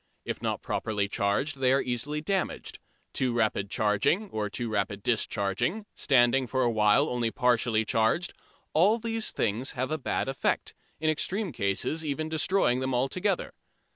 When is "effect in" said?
10.27-11.11